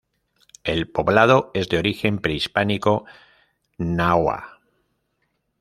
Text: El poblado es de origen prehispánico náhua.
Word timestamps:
El 0.63 0.89
poblado 0.89 1.51
es 1.53 1.69
de 1.69 1.77
origen 1.77 2.17
prehispánico 2.17 3.05
náhua. 3.77 4.59